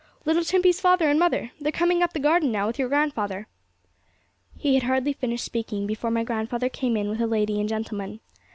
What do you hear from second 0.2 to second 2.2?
'Little Timpey's father and mother; they are coming up the